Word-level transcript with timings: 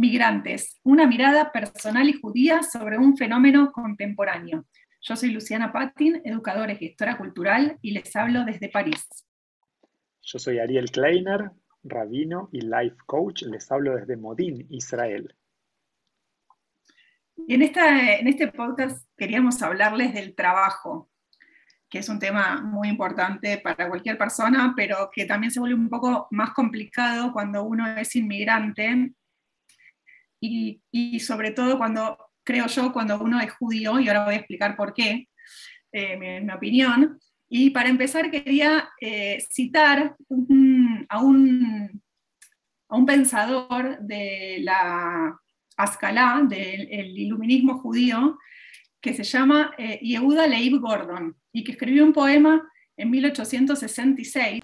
Migrantes, 0.00 0.80
una 0.82 1.06
mirada 1.06 1.52
personal 1.52 2.08
y 2.08 2.14
judía 2.14 2.62
sobre 2.62 2.96
un 2.96 3.18
fenómeno 3.18 3.70
contemporáneo. 3.70 4.64
Yo 5.02 5.14
soy 5.14 5.30
Luciana 5.30 5.74
Patin, 5.74 6.22
educadora 6.24 6.72
y 6.72 6.76
gestora 6.76 7.18
cultural, 7.18 7.76
y 7.82 7.90
les 7.90 8.16
hablo 8.16 8.46
desde 8.46 8.70
París. 8.70 9.06
Yo 10.22 10.38
soy 10.38 10.58
Ariel 10.58 10.90
Kleiner, 10.90 11.50
rabino 11.82 12.48
y 12.50 12.62
life 12.62 12.96
coach, 13.04 13.42
les 13.42 13.70
hablo 13.70 13.94
desde 13.94 14.16
Modín, 14.16 14.66
Israel. 14.70 15.36
Y 17.36 17.52
en, 17.52 17.60
esta, 17.60 18.14
en 18.14 18.26
este 18.26 18.48
podcast 18.48 19.06
queríamos 19.18 19.60
hablarles 19.60 20.14
del 20.14 20.34
trabajo, 20.34 21.10
que 21.90 21.98
es 21.98 22.08
un 22.08 22.18
tema 22.18 22.62
muy 22.62 22.88
importante 22.88 23.58
para 23.58 23.90
cualquier 23.90 24.16
persona, 24.16 24.72
pero 24.74 25.10
que 25.12 25.26
también 25.26 25.50
se 25.50 25.60
vuelve 25.60 25.74
un 25.74 25.90
poco 25.90 26.26
más 26.30 26.54
complicado 26.54 27.34
cuando 27.34 27.64
uno 27.64 27.86
es 27.98 28.16
inmigrante 28.16 29.12
y, 30.40 31.20
sobre 31.20 31.50
todo 31.50 31.78
cuando, 31.78 32.18
creo 32.42 32.66
yo, 32.66 32.92
cuando 32.92 33.20
uno 33.20 33.40
es 33.40 33.52
judío, 33.52 34.00
y 34.00 34.08
ahora 34.08 34.24
voy 34.24 34.34
a 34.34 34.38
explicar 34.38 34.76
por 34.76 34.94
qué, 34.94 35.28
eh, 35.92 36.40
mi, 36.42 36.50
opinión. 36.52 37.18
Y 37.48 37.70
para 37.70 37.88
empezar 37.88 38.30
quería 38.30 38.88
eh, 39.00 39.44
citar 39.50 40.16
a, 41.08 41.20
un, 41.20 42.02
a 42.88 42.96
un 42.96 43.06
pensador 43.06 43.98
de 44.00 44.58
la 44.62 45.36
Ascalá, 45.76 46.42
del 46.48 47.18
iluminismo 47.18 47.78
judío, 47.78 48.38
que 49.00 49.14
se 49.14 49.24
llama 49.24 49.72
eh, 49.78 49.98
Yehuda 50.02 50.46
Leib 50.46 50.78
Gordon 50.78 51.36
y 51.52 51.64
que 51.64 51.72
escribió 51.72 52.04
un 52.04 52.12
poema 52.12 52.62
en 52.96 53.10
1866. 53.10 54.62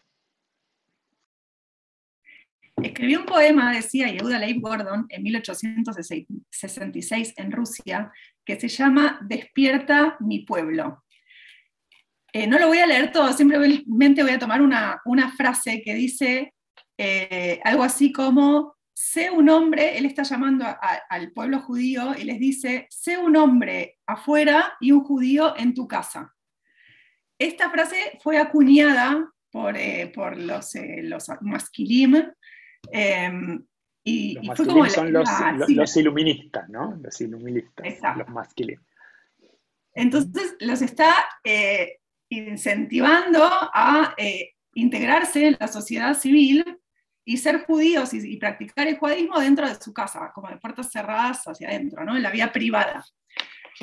Escribió 2.87 3.19
un 3.19 3.27
poema, 3.27 3.73
decía 3.73 4.09
Yehuda 4.09 4.39
Leib 4.39 4.61
Gordon, 4.61 5.07
en 5.09 5.25
1866 5.25 7.35
en 7.37 7.51
Rusia, 7.51 8.13
que 8.45 8.61
se 8.61 8.69
llama 8.69 9.19
Despierta 9.23 10.17
mi 10.21 10.45
pueblo. 10.45 11.03
Eh, 12.33 12.47
no 12.47 12.61
lo 12.61 12.69
voy 12.69 12.79
a 12.79 12.87
leer 12.87 13.11
todo, 13.11 13.33
simplemente 13.33 14.23
voy 14.23 14.31
a 14.31 14.39
tomar 14.39 14.63
una, 14.63 15.03
frase 15.37 15.83
que 15.83 15.95
dice 15.95 16.55
eh, 16.97 17.61
algo 17.65 17.83
así 17.83 18.13
como 18.13 18.77
sé 18.95 19.33
un 19.33 19.49
hombre, 19.49 19.99
él 19.99 20.07
está 20.07 20.23
llamando 20.23 20.65
al 21.11 21.33
pueblo 21.33 21.59
judío 21.59 22.15
y 22.17 22.23
les 22.23 22.39
dice, 22.39 22.87
sé 22.89 23.19
un 23.19 23.37
hombre 23.37 23.99
afuera 24.07 24.75
y 24.81 24.93
un 24.93 25.03
judío 25.03 25.57
en 25.57 25.75
tu 25.75 25.89
casa. 25.89 26.33
Esta 27.37 27.69
frase 27.69 28.21
fue 28.23 28.39
acuñada 28.39 29.29
por, 29.51 29.77
eh, 29.77 30.13
los, 30.37 30.73
los 31.03 31.29
masquilim. 31.41 32.23
Em, 32.93 33.65
y, 34.05 34.35
los 34.47 34.57
fue 34.57 34.67
como 34.67 34.87
son 34.89 35.13
los, 35.13 35.29
los, 35.69 35.97
iluministas, 35.97 36.69
¿no? 36.69 36.99
Los 37.03 37.21
iluministas, 37.21 37.87
los 38.17 38.29
masquilim. 38.29 38.81
Entonces 39.93 40.57
los 40.61 40.83
está 40.83 41.13
eh, 41.43 41.99
incentivando 42.29 43.43
a 43.43 44.15
integrarse 44.75 45.49
en 45.49 45.57
la 45.59 45.69
sociedad 45.69 46.15
civil 46.15 46.65
y 47.29 47.39
ser 47.39 47.65
judíos 47.65 48.15
y, 48.15 48.37
practicar 48.37 48.87
el 48.87 48.99
judaísmo 48.99 49.41
dentro 49.41 49.67
de 49.67 49.75
su 49.75 49.93
casa, 49.93 50.31
como 50.33 50.49
de 50.49 50.59
puertas 50.59 50.93
cerradas 50.93 51.43
hacia 51.45 51.69
adentro, 51.69 52.05
¿no? 52.05 52.17
en 52.17 52.23
la 52.23 52.31
vida 52.31 52.53
privada. 52.53 53.05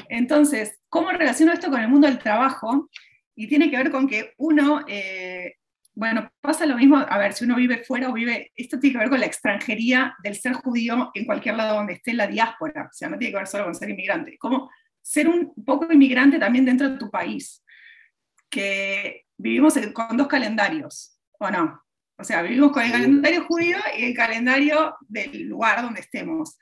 Entonces, 0.08 0.80
¿cómo 0.88 1.12
relaciono 1.12 1.52
esto 1.52 1.70
con 1.70 1.82
el 1.82 1.90
mundo 1.90 2.08
del 2.08 2.20
trabajo? 2.20 2.90
Y 3.36 3.48
tiene 3.48 3.70
que 3.70 3.78
ver 3.78 3.92
con 3.92 4.08
que 4.08 4.34
uno, 4.38 4.86
eh, 4.88 5.56
bueno, 5.95 6.31
pasa 6.41 6.66
lo 6.66 6.75
mismo, 6.75 6.97
a 6.97 7.17
ver, 7.17 7.33
si 7.33 7.45
uno 7.45 7.55
vive 7.55 7.83
fuera 7.83 8.09
o 8.09 8.13
vive, 8.13 8.52
esto 8.55 8.80
tiene 8.80 8.94
que 8.94 8.99
ver 8.99 9.09
con 9.09 9.19
la 9.19 9.27
extranjería 9.27 10.16
del 10.23 10.36
ser 10.36 10.53
judío 10.53 11.11
en 11.13 11.25
cualquier 11.25 11.55
lado 11.55 11.75
donde 11.75 11.94
esté 11.94 12.13
la 12.13 12.27
diáspora, 12.27 12.89
o 12.91 12.94
sea, 12.94 13.09
no 13.09 13.17
tiene 13.17 13.31
que 13.31 13.38
ver 13.38 13.47
solo 13.47 13.66
con 13.66 13.75
ser 13.75 13.89
inmigrante, 13.89 14.38
como 14.38 14.71
ser 15.02 15.27
un 15.27 15.53
poco 15.64 15.92
inmigrante 15.92 16.39
también 16.39 16.65
dentro 16.65 16.89
de 16.89 16.98
tu 16.98 17.11
país, 17.11 17.64
que 18.49 19.26
vivimos 19.37 19.77
con 19.93 20.17
dos 20.17 20.27
calendarios, 20.27 21.20
¿o 21.39 21.52
no? 21.52 21.83
O 22.17 22.23
sea, 22.23 22.42
vivimos 22.42 22.71
con 22.71 22.83
el 22.83 22.92
calendario 22.92 23.45
judío 23.45 23.77
y 23.98 24.05
el 24.05 24.15
calendario 24.15 24.95
del 25.02 25.43
lugar 25.43 25.82
donde 25.82 26.02
estemos. 26.02 26.58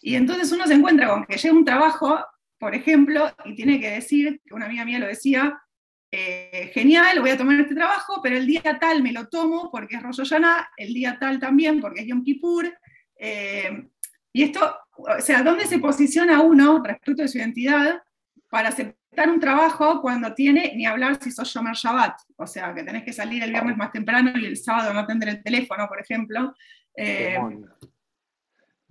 Y 0.00 0.14
entonces 0.14 0.50
uno 0.52 0.66
se 0.66 0.74
encuentra 0.74 1.08
con 1.08 1.24
que 1.24 1.36
llega 1.36 1.54
un 1.54 1.64
trabajo, 1.64 2.24
por 2.58 2.74
ejemplo, 2.74 3.34
y 3.44 3.54
tiene 3.54 3.80
que 3.80 3.90
decir, 3.90 4.40
que 4.44 4.54
una 4.54 4.66
amiga 4.66 4.84
mía 4.84 4.98
lo 4.98 5.06
decía, 5.06 5.60
eh, 6.16 6.70
genial, 6.72 7.20
voy 7.20 7.30
a 7.30 7.36
tomar 7.36 7.58
este 7.58 7.74
trabajo, 7.74 8.20
pero 8.22 8.36
el 8.36 8.46
día 8.46 8.78
tal 8.80 9.02
me 9.02 9.12
lo 9.12 9.26
tomo 9.28 9.68
porque 9.72 9.96
es 9.96 10.02
Rosh 10.02 10.18
Hashanah, 10.18 10.68
el 10.76 10.94
día 10.94 11.18
tal 11.18 11.40
también 11.40 11.80
porque 11.80 12.02
es 12.02 12.06
Yom 12.06 12.22
Kippur. 12.22 12.72
Eh, 13.16 13.88
y 14.32 14.44
esto, 14.44 14.76
o 14.96 15.20
sea, 15.20 15.42
¿dónde 15.42 15.66
se 15.66 15.80
posiciona 15.80 16.40
uno 16.40 16.80
respecto 16.84 17.22
de 17.22 17.28
su 17.28 17.38
identidad 17.38 18.00
para 18.48 18.68
aceptar 18.68 19.28
un 19.28 19.40
trabajo 19.40 20.00
cuando 20.00 20.34
tiene, 20.34 20.72
ni 20.76 20.86
hablar 20.86 21.20
si 21.20 21.32
sos 21.32 21.52
Shomer 21.52 21.74
Shabbat, 21.74 22.20
o 22.36 22.46
sea, 22.46 22.72
que 22.72 22.84
tenés 22.84 23.02
que 23.02 23.12
salir 23.12 23.42
el 23.42 23.50
viernes 23.50 23.76
más 23.76 23.90
temprano 23.90 24.38
y 24.38 24.44
el 24.44 24.56
sábado 24.56 24.92
no 24.92 25.00
atender 25.00 25.28
el 25.28 25.42
teléfono, 25.42 25.88
por 25.88 26.00
ejemplo. 26.00 26.54
Eh, 26.96 27.36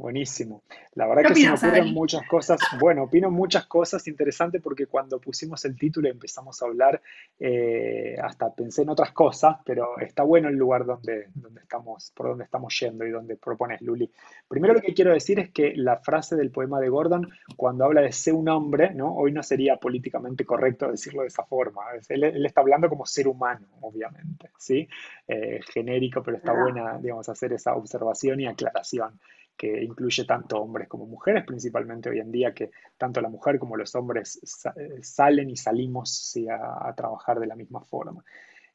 Buenísimo. 0.03 0.63
La 0.95 1.07
verdad 1.07 1.29
que 1.29 1.35
se 1.35 1.47
me 1.47 1.53
ocurren 1.53 1.93
muchas 1.93 2.27
cosas. 2.27 2.59
Bueno, 2.77 3.03
opino 3.03 3.31
muchas 3.31 3.67
cosas 3.67 4.05
interesantes 4.05 4.61
porque 4.61 4.85
cuando 4.85 5.17
pusimos 5.17 5.63
el 5.63 5.77
título 5.77 6.09
y 6.09 6.11
empezamos 6.11 6.61
a 6.61 6.65
hablar, 6.65 7.01
eh, 7.39 8.17
hasta 8.21 8.53
pensé 8.53 8.81
en 8.81 8.89
otras 8.89 9.13
cosas, 9.13 9.55
pero 9.63 9.97
está 9.99 10.23
bueno 10.23 10.49
el 10.49 10.57
lugar 10.57 10.85
donde, 10.85 11.29
donde 11.33 11.61
estamos, 11.61 12.11
por 12.13 12.27
donde 12.27 12.43
estamos 12.43 12.77
yendo 12.77 13.05
y 13.05 13.11
donde 13.11 13.37
propones, 13.37 13.79
Luli. 13.81 14.11
Primero 14.45 14.73
lo 14.73 14.81
que 14.81 14.93
quiero 14.93 15.13
decir 15.13 15.39
es 15.39 15.51
que 15.51 15.71
la 15.73 15.95
frase 15.99 16.35
del 16.35 16.51
poema 16.51 16.81
de 16.81 16.89
Gordon, 16.89 17.29
cuando 17.55 17.85
habla 17.85 18.01
de 18.01 18.11
ser 18.11 18.33
un 18.33 18.49
hombre, 18.49 18.93
¿no? 18.93 19.15
hoy 19.15 19.31
no 19.31 19.41
sería 19.41 19.77
políticamente 19.77 20.43
correcto 20.43 20.91
decirlo 20.91 21.21
de 21.21 21.29
esa 21.29 21.45
forma. 21.45 21.83
Él, 22.09 22.45
está 22.45 22.59
hablando 22.59 22.89
como 22.89 23.05
ser 23.05 23.29
humano, 23.29 23.67
obviamente, 23.79 24.49
¿sí? 24.57 24.85
Eh, 25.29 25.61
genérico, 25.71 26.21
pero 26.21 26.35
está 26.35 26.51
buena, 26.51 26.97
digamos, 26.97 27.29
hacer 27.29 27.53
esa 27.53 27.73
observación 27.73 28.41
y 28.41 28.47
aclaración 28.47 29.17
que 29.55 29.83
incluye 29.83 30.25
tanto 30.25 30.59
hombres 30.59 30.87
como 30.87 31.05
mujeres, 31.05 31.45
principalmente 31.45 32.09
hoy 32.09 32.19
en 32.19 32.31
día 32.31 32.53
que 32.53 32.71
tanto 32.97 33.21
la 33.21 33.29
mujer 33.29 33.59
como 33.59 33.77
los 33.77 33.93
hombres 33.95 34.39
eh, 34.75 34.99
salen 35.01 35.49
y 35.49 35.55
salimos 35.55 36.37
a, 36.49 36.93
trabajar 36.95 37.39
de 37.39 37.47
la 37.47 37.55
misma 37.55 37.81
forma. 37.81 38.23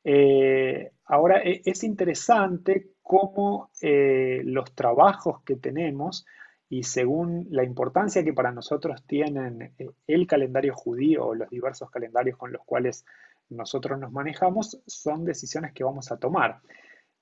Eh, 0.05 0.93
ahora, 1.07 1.43
e, 1.43 1.63
es 1.65 1.85
interesante 1.85 2.93
cómo 3.03 3.71
eh, 3.81 4.41
los 4.45 4.75
trabajos 4.75 5.43
que 5.43 5.57
tenemos 5.57 6.27
y 6.71 6.83
según 6.83 7.47
la 7.51 7.65
importancia 7.65 8.23
que 8.23 8.35
para 8.35 8.53
nosotros 8.53 9.03
tienen 9.07 9.73
el 10.07 10.27
calendario 10.27 10.75
judío 10.75 11.29
o 11.29 11.35
los 11.35 11.49
diversos 11.49 11.91
calendarios 11.91 12.37
con 12.37 12.53
los 12.53 12.63
cuales 12.65 13.07
nosotros 13.51 13.99
nos 13.99 14.13
manejamos, 14.13 14.81
son 14.87 15.25
decisiones 15.25 15.73
que 15.73 15.85
vamos 15.85 16.13
a 16.13 16.19
tomar. 16.19 16.61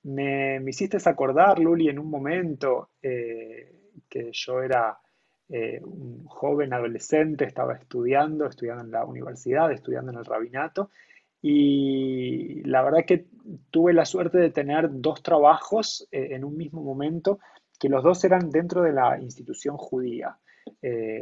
Me, 0.07 0.61
hiciste 0.65 0.97
acordar, 1.03 1.59
Luli, 1.59 1.89
en 1.89 1.99
un 1.99 2.09
momento 2.09 2.91
eh, 3.01 3.91
que 4.07 4.29
yo 4.31 4.61
era 4.61 4.97
eh, 5.49 5.81
un 5.83 6.25
joven 6.27 6.71
adolescente, 6.71 7.43
estaba 7.43 7.73
estudiando, 7.73 8.45
estudiando 8.45 8.85
en 8.85 8.91
la 8.91 9.03
universidad, 9.03 9.69
estudiando 9.69 10.13
en 10.13 10.19
el 10.19 10.25
rabinato, 10.25 10.91
y 11.41 12.63
la 12.63 12.83
verdad 12.83 13.03
que 13.05 13.25
tuve 13.69 13.91
la 13.91 14.05
suerte 14.05 14.37
de 14.37 14.49
tener 14.51 14.87
dos 14.89 15.21
trabajos 15.21 16.07
eh, 16.09 16.29
en 16.31 16.45
un 16.45 16.55
mismo 16.55 16.81
momento, 16.81 17.39
que 17.77 17.89
los 17.89 18.01
dos 18.01 18.23
eran 18.23 18.49
dentro 18.49 18.83
de 18.83 18.93
la 18.93 19.19
institución 19.19 19.75
judía. 19.75 20.37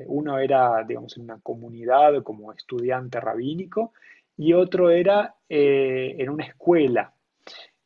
uno 0.08 0.38
era, 0.38 0.84
digamos, 0.88 1.18
en 1.18 1.24
una 1.24 1.40
comunidad 1.40 2.22
como 2.22 2.54
estudiante 2.54 3.20
rabínico 3.20 3.94
y 4.38 4.54
otro 4.54 4.90
era 4.90 5.36
en 5.50 6.30
una 6.30 6.46
escuela 6.46 7.15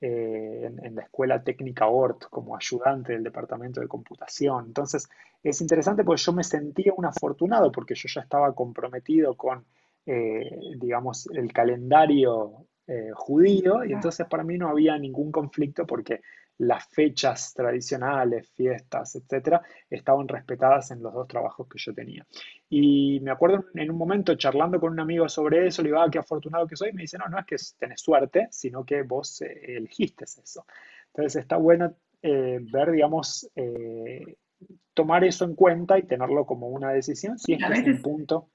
eh, 0.01 0.71
en, 0.81 0.95
la 0.95 1.01
Escuela 1.01 1.43
Técnica 1.43 1.87
ORT 1.87 2.29
como 2.29 2.55
ayudante 2.55 3.13
del 3.13 3.23
Departamento 3.23 3.81
de 3.81 3.87
Computación. 3.87 4.67
Entonces, 4.67 5.09
es 5.43 5.59
interesante 5.59 6.03
porque 6.05 6.21
yo 6.21 6.31
me 6.31 6.43
sentía 6.43 6.93
un 6.95 7.05
afortunado 7.05 7.71
porque 7.71 7.95
yo 7.95 8.07
ya 8.07 8.21
estaba 8.21 8.53
comprometido 8.55 9.35
con, 9.35 9.65
eh, 10.05 10.57
digamos, 10.77 11.27
el 11.33 11.51
calendario 11.51 12.65
eh, 12.87 13.11
judío 13.13 13.83
y 13.83 13.93
entonces 13.93 14.25
para 14.27 14.43
mí 14.43 14.57
no 14.57 14.69
había 14.69 14.97
ningún 14.97 15.31
conflicto 15.31 15.85
porque 15.85 16.21
las 16.59 16.87
fechas 16.89 17.53
tradicionales, 17.53 18.49
fiestas, 18.49 19.15
etcétera, 19.15 19.61
estaban 19.89 20.27
respetadas 20.27 20.91
en 20.91 21.01
los 21.01 21.13
dos 21.13 21.27
trabajos 21.27 21.67
que 21.67 21.79
yo 21.79 21.93
tenía. 21.93 22.25
Y 22.69 23.19
me 23.21 23.31
acuerdo 23.31 23.65
en 23.73 23.89
un 23.89 23.97
momento 23.97 24.35
charlando 24.35 24.79
con 24.79 24.91
un 24.91 24.99
amigo 24.99 25.27
sobre 25.29 25.67
eso, 25.67 25.81
le 25.81 25.89
digo, 25.89 26.01
ah, 26.01 26.09
qué 26.11 26.19
afortunado 26.19 26.67
que 26.67 26.75
soy, 26.75 26.89
y 26.89 26.93
me 26.93 27.03
dice, 27.03 27.17
no, 27.17 27.29
no 27.29 27.39
es 27.39 27.45
que 27.45 27.55
tenés 27.77 28.01
suerte, 28.01 28.49
sino 28.51 28.83
que 28.83 29.03
vos 29.03 29.41
eh, 29.41 29.77
elegiste 29.77 30.25
eso. 30.25 30.65
Entonces 31.07 31.41
está 31.41 31.55
bueno 31.55 31.95
eh, 32.21 32.59
ver, 32.61 32.91
digamos, 32.91 33.49
eh, 33.55 34.35
tomar 34.93 35.23
eso 35.23 35.45
en 35.45 35.55
cuenta 35.55 35.97
y 35.97 36.03
tenerlo 36.03 36.45
como 36.45 36.67
una 36.67 36.91
decisión, 36.91 37.39
si 37.39 37.53
es 37.53 37.59
que 37.59 37.73
es 37.73 37.87
un 37.87 38.01
punto 38.01 38.49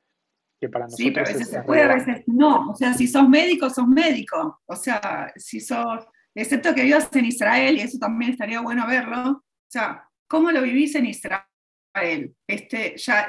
que 0.60 0.68
para 0.68 0.84
nosotros 0.84 1.06
Sí, 1.06 1.10
pero 1.10 1.26
a 1.26 1.32
veces 1.32 1.48
se 1.48 1.62
puede, 1.62 1.82
a 1.82 1.94
veces 1.94 2.22
no. 2.26 2.70
O 2.70 2.74
sea, 2.74 2.92
si 2.92 3.06
sos 3.06 3.26
médico, 3.28 3.70
sos 3.70 3.88
médico. 3.88 4.60
O 4.66 4.76
sea, 4.76 5.32
si 5.36 5.60
sos 5.60 6.06
excepto 6.42 6.75
que 6.75 6.82
vivas 6.82 7.08
en 7.14 7.26
Israel, 7.26 7.76
y 7.76 7.81
eso 7.81 7.98
también 7.98 8.32
estaría 8.32 8.60
bueno 8.60 8.86
verlo. 8.86 9.31
O 9.31 9.70
sea, 9.70 10.08
¿cómo 10.26 10.50
lo 10.50 10.62
vivís 10.62 10.94
en 10.94 11.06
Israel? 11.06 12.34
Este, 12.46 12.96
ya 12.96 13.28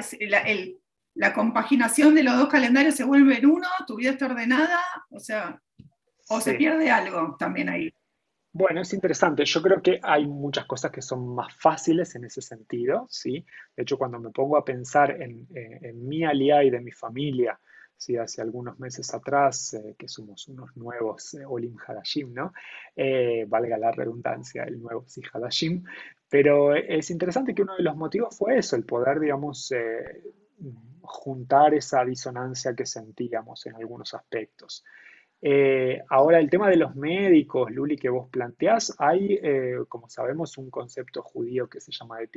la, 1.13 1.33
compaginación 1.33 2.15
de 2.15 2.23
los 2.23 2.37
dos 2.37 2.49
calendarios 2.49 2.95
se 2.95 3.03
vuelve 3.03 3.37
en 3.37 3.45
uno, 3.45 3.67
tu 3.85 3.95
vida 3.95 4.11
está 4.11 4.25
ordenada, 4.25 4.79
o 5.09 5.19
sea, 5.19 5.61
o 6.29 6.41
se 6.41 6.55
pierde 6.55 6.89
algo 6.89 7.35
también 7.37 7.69
ahí. 7.69 7.93
Bueno, 8.51 8.81
es 8.81 8.93
interesante. 8.93 9.43
Yo 9.43 9.61
creo 9.61 9.81
que 9.81 9.99
hay 10.01 10.25
muchas 10.25 10.65
cosas 10.65 10.89
que 10.89 11.01
son 11.01 11.35
más 11.35 11.53
fáciles 11.57 12.15
en 12.15 12.23
ese 12.23 12.41
sentido, 12.41 13.05
¿sí? 13.09 13.45
De 13.75 13.83
hecho, 13.83 13.97
cuando 13.97 14.17
me 14.17 14.29
pongo 14.29 14.55
a 14.55 14.63
pensar 14.63 15.21
en, 15.21 15.45
eh, 15.53 15.91
mi 15.93 16.23
aliá 16.23 16.63
y 16.63 16.69
de 16.69 16.79
mi 16.79 16.93
familia, 16.93 17.59
¿sí? 17.97 18.17
Hace 18.17 18.41
algunos 18.41 18.79
meses 18.79 19.13
atrás, 19.13 19.73
eh, 19.73 19.95
que 19.97 20.07
somos 20.07 20.47
unos 20.47 20.75
nuevos 20.75 21.33
eh, 21.33 21.45
Olim 21.45 21.75
Hadashim, 21.85 22.33
¿no? 22.33 22.53
valga 23.47 23.77
la 23.77 23.91
redundancia, 23.91 24.63
el 24.63 24.81
nuevo 24.81 25.03
sí 25.07 25.21
Hadashim. 25.31 25.83
Pero 26.29 26.73
es 26.75 27.09
interesante 27.11 27.53
que 27.53 27.61
uno 27.61 27.75
de 27.77 27.83
los 27.83 27.95
motivos 27.95 28.35
fue 28.37 28.57
eso, 28.57 28.75
el 28.75 28.83
poder, 28.83 29.19
digamos, 29.19 29.71
juntar 31.01 31.73
esa 31.73 32.03
disonancia 32.03 32.75
que 32.75 32.85
sentíamos 32.85 33.65
en 33.67 33.75
algunos 33.75 34.13
aspectos. 34.13 34.83
Eh, 35.47 36.01
ahora, 36.09 36.39
el 36.39 36.49
tema 36.49 36.69
de 36.69 36.77
los 36.77 36.95
médicos, 36.95 37.69
Luli, 37.69 37.97
que 37.97 38.09
vos 38.09 38.29
planteás, 38.29 38.95
hay, 38.97 39.39
eh, 39.43 39.75
como 39.87 40.09
sabemos, 40.09 40.57
un 40.57 40.71
concepto 40.71 41.21
judío 41.21 41.69
que 41.69 41.79
se 41.79 41.91
llama 41.91 42.17
de 42.17 42.29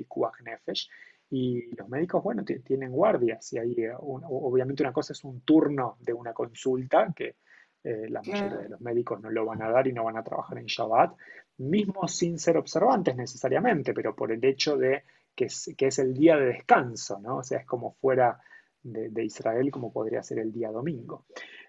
Nefesh, 0.44 0.90
y 1.30 1.74
los 1.76 1.88
médicos, 1.88 2.22
bueno, 2.22 2.44
tienen 2.44 2.90
guardias, 2.90 3.52
y 3.52 3.58
ahí 3.58 3.74
eh, 3.78 3.92
obviamente 3.98 4.82
una 4.82 4.92
cosa 4.92 5.12
es 5.12 5.22
un 5.24 5.42
turno 5.42 5.96
de 6.00 6.12
una 6.12 6.32
consulta, 6.32 7.12
que 7.14 7.36
la 7.84 8.20
mayoría 8.20 8.58
de 8.58 8.68
los 8.68 8.80
médicos 8.82 9.18
no 9.22 9.30
lo 9.30 9.46
van 9.46 9.62
a 9.62 9.70
dar 9.70 9.86
y 9.86 9.92
no 9.92 10.04
van 10.04 10.18
a 10.18 10.22
trabajar 10.22 10.58
en 10.58 10.66
Shabbat, 10.66 11.16
mismo 11.58 12.06
sin 12.06 12.38
ser 12.38 12.56
observantes 12.56 13.16
necesariamente, 13.16 13.94
pero 13.94 14.14
por 14.14 14.30
el 14.30 14.44
hecho 14.44 14.76
de 14.76 15.04
que 15.34 15.46
es, 15.46 15.72
que 15.76 15.86
es 15.86 15.98
el 15.98 16.14
día 16.14 16.36
de 16.36 16.46
descanso, 16.46 17.18
¿no? 17.20 17.38
O 17.38 17.42
sea, 17.42 17.60
es 17.60 17.66
como 17.66 17.92
fuera 17.92 18.38
de, 18.82 19.08
de 19.08 19.24
Israel, 19.24 19.70
como 19.70 19.92
podría 19.92 20.22
ser 20.22 20.40
el 20.40 20.52
día 20.52 20.70
domingo. 20.70 21.26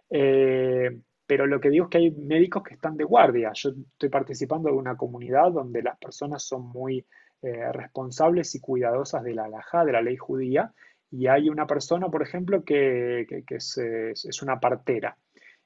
Eh, 0.10 1.00
pero 1.26 1.46
lo 1.46 1.60
que 1.60 1.70
digo 1.70 1.86
es 1.86 1.92
que 1.92 2.00
hay 2.00 2.12
médicos 2.12 2.64
que 2.64 2.74
están 2.74 2.98
de 2.98 3.04
guardia. 3.04 3.52
Yo 3.54 3.70
estoy 3.70 4.10
participando 4.10 4.70
de 4.70 4.76
una 4.76 4.98
comunidad 4.98 5.52
donde 5.52 5.84
las 5.84 5.98
personas 6.00 6.42
son 6.42 6.68
muy 6.68 7.06
eh, 7.42 7.72
responsables 7.72 8.54
y 8.56 8.60
cuidadosas 8.60 9.24
de 9.24 9.34
la 9.34 9.46
halajá, 9.46 9.86
de 9.86 9.94
la 9.94 10.02
ley 10.02 10.18
judía, 10.18 10.74
y 11.12 11.28
hay 11.28 11.50
una 11.50 11.66
persona, 11.66 12.10
por 12.10 12.22
ejemplo, 12.22 12.64
que, 12.64 13.26
es, 13.48 14.42
una 14.42 14.60
partera. 14.60 15.18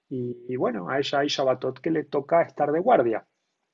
Y, 0.09 0.55
bueno, 0.55 0.89
a 0.89 0.99
ella 0.99 1.19
hay 1.19 1.27
Shabbatot 1.27 1.79
que 1.79 1.91
le 1.91 2.03
toca 2.03 2.43
estar 2.43 2.71
de 2.71 2.79
guardia. 2.79 3.25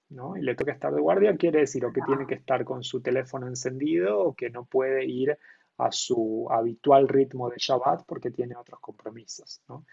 ¿no? 0.09 0.35
Y 0.35 0.41
le 0.41 0.55
toca 0.55 0.71
estar 0.71 0.93
de 0.93 1.01
guardia 1.01 1.35
quiere 1.37 1.59
decir 1.59 1.85
o 1.85 1.93
que 1.93 2.01
tiene 2.01 2.25
que 2.25 2.33
estar 2.33 2.63
con 2.63 2.83
su 2.83 3.01
teléfono 3.01 3.47
encendido 3.47 4.19
o 4.19 4.33
que 4.33 4.49
no 4.49 4.65
puede 4.65 5.05
ir 5.05 5.37
a 5.77 5.91
su 5.91 6.47
habitual 6.49 7.07
ritmo 7.07 7.49
de 7.49 7.57
Shabbat 7.57 8.05
porque 8.07 8.31
tiene 8.31 8.55
otros 8.55 8.79
compromisos. 8.79 9.61
¿no? 9.67 9.85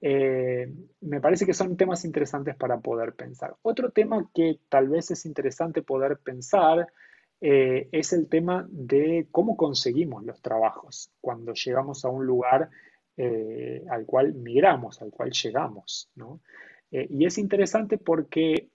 Eh, 0.00 0.72
me 1.00 1.20
parece 1.20 1.44
que 1.44 1.54
son 1.54 1.76
temas 1.76 2.04
interesantes 2.04 2.56
para 2.56 2.78
poder 2.78 3.14
pensar. 3.14 3.56
Otro 3.62 3.90
tema 3.90 4.30
que 4.32 4.60
tal 4.68 4.88
vez 4.88 5.10
es 5.10 5.26
interesante 5.26 5.82
poder 5.82 6.18
pensar 6.18 6.86
eh, 7.40 7.88
es 7.92 8.12
el 8.12 8.28
tema 8.28 8.66
de 8.70 9.28
cómo 9.30 9.56
conseguimos 9.56 10.24
los 10.24 10.42
trabajos 10.42 11.10
cuando 11.20 11.54
llegamos 11.54 12.04
a 12.04 12.08
un 12.08 12.26
lugar 12.26 12.70
eh, 13.16 13.84
al 13.90 14.06
cual 14.06 14.34
migramos, 14.34 15.00
al 15.02 15.10
cual 15.10 15.30
llegamos. 15.30 16.10
y 16.90 17.26
es 17.26 17.38
interesante 17.38 17.98
porque 17.98 18.70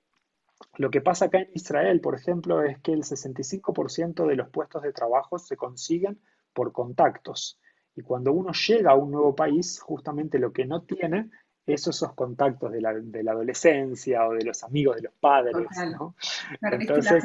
lo 0.78 0.90
que 0.90 1.02
pasa 1.02 1.26
acá 1.26 1.40
en 1.40 1.50
Israel, 1.54 2.02
por 2.02 2.16
ejemplo, 2.16 2.64
es 2.64 2.80
que 2.80 2.94
el 2.94 3.04
65% 3.04 4.26
de 4.28 4.36
los 4.36 4.50
puestos 4.50 4.82
de 4.84 4.94
trabajo 4.94 5.38
se 5.38 5.56
consiguen 5.56 6.20
por 6.54 6.72
contactos. 6.72 7.60
Y 7.96 8.02
cuando 8.02 8.32
uno 8.34 8.52
llega 8.54 8.92
a 8.92 8.96
un 8.96 9.12
nuevo 9.12 9.36
país, 9.36 9.80
justamente 9.80 10.40
lo 10.40 10.52
que 10.52 10.66
no 10.66 10.82
tiene 10.82 11.30
es 11.66 11.88
esos 11.88 12.14
contactos 12.14 12.72
de 12.72 12.82
la, 12.82 12.90
adolescencia 13.32 14.28
o 14.28 14.34
de 14.34 14.44
los 14.44 14.64
amigos 14.64 14.96
de 14.98 15.04
los 15.04 15.14
padres. 15.14 15.68
¿no? 15.92 16.16
Entonces, 16.62 17.24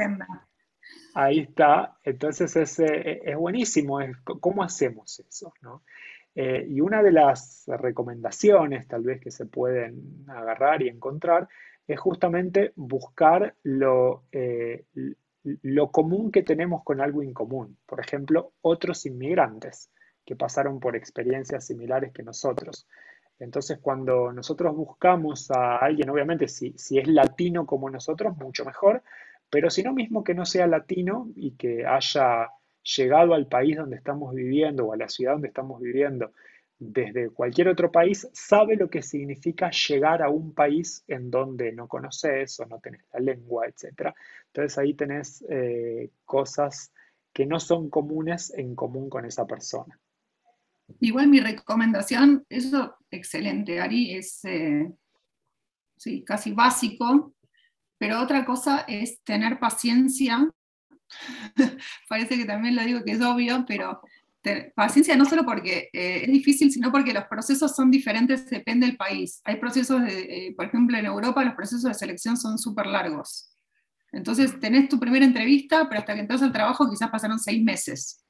ahí 1.15 1.41
está. 1.41 1.97
Entonces 2.05 2.55
es, 2.57 2.79
eh, 2.81 3.23
es 3.25 3.37
buenísimo. 3.37 3.99
¿Cómo 4.41 4.63
hacemos 4.63 5.21
eso? 5.21 5.53
¿no? 5.63 5.83
Eh, 6.35 6.67
y 6.69 6.81
una 6.81 7.03
de 7.03 7.13
las 7.13 7.65
recomendaciones 7.67 8.87
tal 8.87 9.03
vez 9.03 9.21
que 9.21 9.31
se 9.31 9.47
pueden 9.47 10.25
agarrar 10.29 10.83
y 10.83 10.89
encontrar 10.89 11.49
es 11.87 11.99
justamente 11.99 12.73
buscar 12.77 13.55
lo, 13.63 14.25
eh, 14.31 14.85
lo 15.43 15.91
común 15.91 16.31
que 16.31 16.43
tenemos 16.43 16.85
con 16.85 17.01
algo 17.01 17.23
incomún. 17.23 17.79
Por 17.87 18.01
ejemplo, 18.01 18.53
otros 18.61 19.07
inmigrantes 19.07 19.91
que 20.25 20.37
pasaron 20.37 20.79
por 20.79 20.95
experiencias 20.95 21.67
similares 21.67 22.13
que 22.13 22.23
nosotros. 22.23 22.87
Entonces, 23.39 23.79
cuando 23.81 24.33
nosotros 24.33 24.77
buscamos 24.77 25.51
a 25.51 25.79
alguien, 25.79 26.11
obviamente, 26.11 26.49
si, 26.49 26.73
si 26.77 26.99
es 26.99 27.09
latino 27.09 27.67
como 27.67 27.89
nosotros, 27.89 28.37
mucho 28.37 28.65
mejor, 28.65 29.03
pero 29.51 29.71
si 29.71 29.83
no 29.83 29.93
mismo 29.93 30.25
que 30.25 30.35
no 30.35 30.45
sea 30.45 30.67
latino 30.67 31.31
y 31.35 31.53
que 31.53 31.87
haya 31.87 32.49
llegado 32.83 33.35
al 33.35 33.47
país 33.47 33.77
donde 33.77 33.97
estamos 33.97 34.35
viviendo 34.35 34.87
o 34.87 34.93
a 34.93 34.97
la 34.97 35.09
ciudad 35.09 35.33
donde 35.33 35.49
estamos 35.49 35.81
viviendo 35.81 36.33
desde 36.79 37.31
cualquier 37.31 37.69
otro 37.69 37.91
país, 37.91 38.29
sabe 38.33 38.77
lo 38.77 38.89
que 38.89 39.03
significa 39.03 39.71
llegar 39.71 40.23
a 40.23 40.31
un 40.31 40.55
país 40.55 41.03
en 41.09 41.31
donde 41.31 41.73
no 41.73 41.89
conoces 41.89 42.61
o 42.61 42.67
no 42.67 42.79
tenés 42.79 43.03
la 43.13 43.21
lengua, 43.21 43.67
etc. 43.67 44.15
Entonces 44.47 44.79
ahí 44.79 44.95
tenés 44.95 45.45
eh, 45.51 46.11
cosas 46.25 46.93
que 47.33 47.47
no 47.47 47.59
son 47.59 47.91
comunes 47.91 48.53
en 48.57 48.77
común 48.77 49.11
con 49.11 49.25
esa 49.25 49.47
persona. 49.47 49.99
Igual 51.01 51.29
mi 51.29 51.41
recomendación, 51.41 52.47
eso 52.49 52.97
excelente, 53.11 53.81
Ari, 53.81 54.15
es 54.15 54.45
eh, 54.45 54.91
sí, 55.97 56.23
casi 56.25 56.53
básico, 56.53 57.35
pero 57.99 58.21
otra 58.21 58.45
cosa 58.45 58.85
es 58.89 59.23
tener 59.25 59.59
paciencia. 59.59 60.49
Parece 62.09 62.37
que 62.37 62.45
también 62.45 62.77
lo 62.77 62.83
digo 62.85 63.05
que 63.05 63.13
es 63.13 63.21
obvio, 63.21 63.65
pero 63.67 64.01
paciencia 64.75 65.17
no 65.17 65.27
solo 65.27 65.45
porque 65.45 65.91
eh, 65.93 66.23
es 66.23 66.29
difícil, 66.29 66.73
sino 66.73 66.91
porque 66.91 67.13
los 67.13 67.25
procesos 67.25 67.75
son 67.75 67.91
diferentes, 67.91 68.49
depende 68.49 68.87
del 68.87 68.97
país. 68.97 69.43
Hay 69.45 69.57
procesos, 69.57 70.03
de, 70.03 70.21
eh, 70.21 70.55
por 70.57 70.67
ejemplo, 70.67 70.97
en 70.97 71.07
Europa 71.07 71.45
los 71.45 71.55
procesos 71.55 71.85
de 71.85 71.95
selección 71.95 72.37
son 72.37 72.59
súper 72.59 72.87
largos. 72.87 73.55
Entonces 74.13 74.59
tenés 74.59 74.89
tu 74.89 74.99
primera 74.99 75.25
entrevista, 75.25 75.87
pero 75.89 76.01
hasta 76.01 76.15
que 76.15 76.21
entras 76.21 76.43
al 76.43 76.53
trabajo 76.53 76.89
quizás 76.89 77.11
pasaron 77.11 77.39
seis 77.39 77.63
meses. 77.63 78.25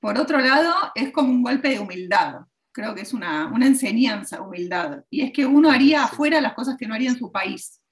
Por 0.00 0.18
otro 0.18 0.38
lado, 0.38 0.72
es 0.94 1.10
como 1.12 1.30
un 1.30 1.42
golpe 1.42 1.70
de 1.70 1.78
humildad. 1.78 2.40
Creo 2.76 2.94
que 2.94 3.00
es 3.00 3.14
una, 3.14 3.50
enseñanza, 3.62 4.42
humildad. 4.42 5.02
Y 5.08 5.22
es 5.22 5.32
que 5.32 5.46
uno 5.46 5.70
haría 5.70 6.04
afuera 6.04 6.42
las 6.42 6.52
cosas 6.52 6.76
que 6.76 6.86
no 6.86 6.92
haría 6.92 7.08
en 7.08 7.16
su 7.16 7.32
país. 7.32 7.82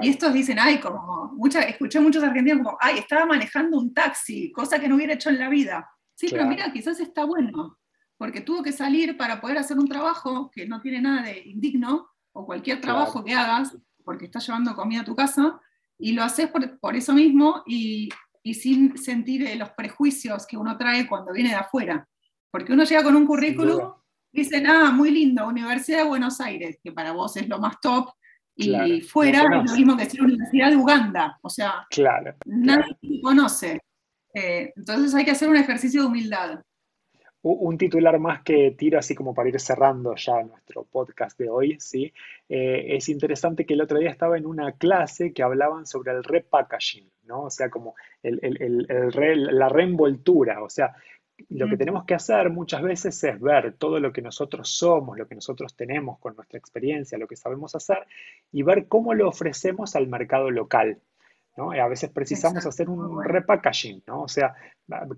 Y 0.00 0.08
estos 0.08 0.32
dicen, 0.34 0.58
ay, 0.58 0.80
como, 0.80 1.32
mucha, 1.36 1.60
escuché 1.62 2.00
muchos 2.00 2.20
argentinos 2.24 2.64
como, 2.64 2.76
ay, 2.80 2.98
estaba 2.98 3.24
manejando 3.26 3.78
un 3.78 3.94
taxi, 3.94 4.50
cosa 4.50 4.80
que 4.80 4.88
no 4.88 4.96
hubiera 4.96 5.14
hecho 5.14 5.30
en 5.30 5.38
la 5.38 5.48
vida. 5.48 5.88
Sí, 6.16 6.26
pero 6.28 6.46
mira, 6.46 6.72
quizás 6.72 6.98
está 6.98 7.24
bueno, 7.24 7.78
porque 8.16 8.40
tuvo 8.40 8.60
que 8.64 8.72
salir 8.72 9.16
para 9.16 9.40
poder 9.40 9.58
hacer 9.58 9.78
un 9.78 9.86
trabajo 9.86 10.50
que 10.52 10.66
no 10.66 10.80
tiene 10.80 11.00
nada 11.00 11.22
de 11.22 11.38
indigno, 11.44 12.08
o 12.32 12.44
cualquier 12.44 12.80
trabajo 12.80 13.22
que 13.22 13.34
hagas, 13.34 13.78
porque 14.04 14.24
estás 14.24 14.44
llevando 14.44 14.74
comida 14.74 15.02
a 15.02 15.04
tu 15.04 15.14
casa, 15.14 15.60
y 15.96 16.10
lo 16.10 16.24
haces 16.24 16.48
por, 16.48 16.80
por 16.80 16.96
eso 16.96 17.12
mismo, 17.12 17.62
y 17.66 18.08
y 18.42 18.54
sin 18.54 18.96
sentir 18.98 19.46
eh, 19.46 19.56
los 19.56 19.70
prejuicios 19.70 20.46
que 20.46 20.56
uno 20.56 20.76
trae 20.76 21.06
cuando 21.06 21.32
viene 21.32 21.50
de 21.50 21.56
afuera. 21.56 22.08
Porque 22.52 22.72
uno 22.72 22.84
llega 22.84 23.02
con 23.02 23.16
un 23.16 23.26
currículum, 23.26 23.94
dicen, 24.30 24.66
ah, 24.66 24.92
muy 24.92 25.10
lindo, 25.10 25.48
Universidad 25.48 26.02
de 26.02 26.08
Buenos 26.08 26.40
Aires, 26.40 26.78
que 26.84 26.92
para 26.92 27.12
vos 27.12 27.36
es 27.36 27.48
lo 27.48 27.58
más 27.58 27.80
top, 27.80 28.10
y 28.54 29.00
fuera 29.00 29.42
es 29.42 29.50
lo 29.50 29.62
mismo 29.62 29.96
que 29.96 30.04
decir 30.04 30.22
Universidad 30.22 30.70
de 30.70 30.76
Uganda, 30.76 31.38
o 31.42 31.48
sea, 31.48 31.86
claro, 31.90 32.34
nadie 32.44 32.96
conoce. 33.22 33.80
Eh, 34.34 34.72
entonces 34.76 35.14
hay 35.14 35.24
que 35.24 35.30
hacer 35.30 35.48
un 35.48 35.56
ejercicio 35.56 36.02
de 36.02 36.06
humildad. 36.08 36.60
Un 37.44 37.76
titular 37.76 38.20
más 38.20 38.42
que 38.42 38.70
tiro 38.78 39.00
así 39.00 39.16
como 39.16 39.34
para 39.34 39.48
ir 39.48 39.58
cerrando 39.58 40.14
ya 40.14 40.42
nuestro 40.44 40.84
podcast 40.84 41.36
de 41.38 41.48
hoy, 41.48 41.76
¿sí? 41.80 42.12
Eh, 42.48 42.96
es 42.96 43.08
interesante 43.08 43.66
que 43.66 43.74
el 43.74 43.80
otro 43.80 43.98
día 43.98 44.10
estaba 44.10 44.38
en 44.38 44.46
una 44.46 44.72
clase 44.72 45.32
que 45.32 45.42
hablaban 45.42 45.84
sobre 45.84 46.12
el 46.12 46.22
repackaging, 46.22 47.10
¿no? 47.24 47.42
O 47.44 47.50
sea, 47.50 47.68
como 47.68 47.96
la 48.22 49.68
reenvoltura, 49.68 50.62
o 50.62 50.70
sea, 50.70 50.94
lo 51.50 51.68
que 51.68 51.76
tenemos 51.76 52.04
que 52.04 52.14
hacer 52.14 52.50
muchas 52.50 52.82
veces 52.82 53.22
es 53.24 53.40
ver 53.40 53.74
todo 53.74 54.00
lo 54.00 54.12
que 54.12 54.22
nosotros 54.22 54.68
somos, 54.68 55.18
lo 55.18 55.26
que 55.26 55.34
nosotros 55.34 55.74
tenemos 55.74 56.18
con 56.18 56.36
nuestra 56.36 56.58
experiencia, 56.58 57.18
lo 57.18 57.28
que 57.28 57.36
sabemos 57.36 57.74
hacer 57.74 58.06
y 58.50 58.62
ver 58.62 58.86
cómo 58.88 59.14
lo 59.14 59.28
ofrecemos 59.28 59.96
al 59.96 60.06
mercado 60.08 60.50
local, 60.50 60.98
a 61.56 61.88
veces 61.88 62.10
precisamos 62.10 62.64
hacer 62.64 62.88
un 62.88 63.22
repackaging, 63.22 64.02
¿no? 64.06 64.22
O 64.22 64.28
sea, 64.28 64.54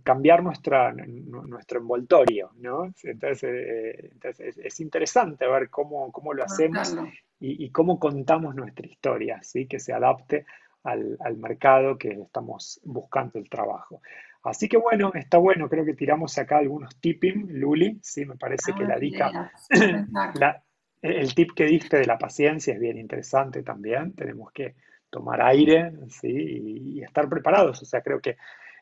cambiar 0.03 0.43
nuestra, 0.43 0.93
nuestro 0.93 1.79
envoltorio, 1.79 2.51
¿no? 2.57 2.93
Entonces, 3.03 3.45
eh, 3.45 4.11
es, 4.59 4.81
interesante 4.81 5.47
ver 5.47 5.71
cómo, 5.71 6.11
lo 6.35 6.45
hacemos 6.45 6.97
y, 7.39 7.71
cómo 7.71 8.01
contamos 8.01 8.55
nuestra 8.57 8.87
historia, 8.87 9.41
¿sí? 9.43 9.67
Que 9.67 9.79
se 9.79 9.93
adapte 9.93 10.45
al, 10.83 11.37
mercado 11.37 11.97
que 11.97 12.11
estamos 12.11 12.81
buscando 12.83 13.39
el 13.39 13.49
trabajo. 13.49 14.03
Así 14.45 14.69
que 14.69 14.77
bueno, 14.77 15.11
está 15.15 15.39
bueno, 15.39 15.69
creo 15.69 15.85
que 15.85 15.95
tiramos 15.95 16.37
acá 16.39 16.59
algunos 16.59 16.99
tipping, 17.01 17.47
Luli, 17.59 17.99
sí, 18.03 18.27
me 18.27 18.37
parece 18.37 18.73
que 18.75 18.85
la 18.85 18.99
dica, 18.99 19.53
el 21.03 21.35
tip 21.35 21.53
que 21.55 21.65
diste 21.65 21.97
de 21.97 22.07
la 22.07 22.19
paciencia 22.19 22.75
es 22.75 22.81
bien 22.81 22.99
interesante 22.99 23.63
también, 23.63 24.15
tenemos 24.15 24.53
que 24.53 24.75
tomar 25.09 25.41
aire, 25.43 25.93
¿sí? 26.09 26.29
y 26.29 27.03
estar 27.03 27.29
preparados, 27.29 27.81
o 27.83 27.85
sea, 27.85 28.03
creo 28.03 28.21
que 28.21 28.37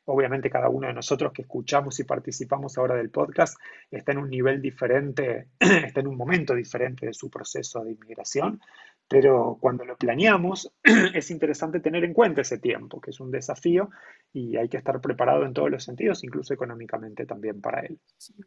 Obviamente 0.04 0.50
cada 0.50 0.68
uno 0.68 0.88
de 0.88 0.94
nosotros 0.94 1.32
que 1.32 1.42
escuchamos 1.42 1.98
y 2.00 2.04
participamos 2.04 2.76
ahora 2.76 2.96
del 2.96 3.10
podcast 3.10 3.56
está 3.88 4.10
en 4.10 4.18
un 4.18 4.30
nivel 4.30 4.60
diferente, 4.60 5.46
está 5.60 6.00
en 6.00 6.08
un 6.08 6.16
momento 6.16 6.54
diferente 6.54 7.06
de 7.06 7.14
su 7.14 7.30
proceso 7.30 7.84
de 7.84 7.92
inmigración, 7.92 8.60
pero 9.08 9.58
cuando 9.60 9.84
lo 9.84 9.96
planeamos 9.96 10.72
es 11.14 11.30
interesante 11.30 11.80
tener 11.80 12.04
en 12.04 12.14
cuenta 12.14 12.40
ese 12.40 12.58
tiempo, 12.58 13.00
que 13.00 13.10
es 13.10 13.20
un 13.20 13.30
desafío 13.30 13.90
y 14.32 14.56
hay 14.56 14.68
que 14.68 14.78
estar 14.78 15.00
preparado 15.00 15.44
en 15.44 15.52
todos 15.52 15.70
los 15.70 15.84
sentidos, 15.84 16.24
incluso 16.24 16.54
económicamente 16.54 17.26
también 17.26 17.60
para 17.60 17.80
él. 17.80 17.98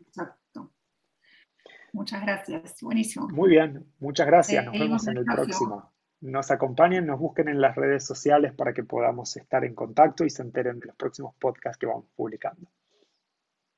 exacto. 0.02 0.72
Muchas 1.94 2.22
gracias, 2.24 2.82
buenísimo. 2.82 3.30
Muy 3.30 3.50
bien, 3.50 3.86
muchas 4.00 4.28
gracias, 4.28 4.66
nos 4.66 4.78
vemos 4.78 5.08
en 5.08 5.18
el 5.18 5.26
próximo 5.26 5.96
nos 6.22 6.50
acompañen, 6.52 7.06
nos 7.06 7.20
busquen 7.20 7.50
en 7.50 7.62
las 7.62 7.76
redes 7.76 8.06
sociales 8.06 8.54
para 8.54 8.74
que 8.74 8.84
podamos 8.84 9.36
estar 9.38 9.64
en 9.64 9.76
contacto 9.76 10.26
y 10.26 10.30
se 10.30 10.42
enteren 10.42 10.80
de 10.80 10.88
los 10.88 10.96
próximos 10.96 11.36
podcasts 11.36 11.78
que 11.78 11.86
vamos 11.86 12.06
publicando. 12.16 12.68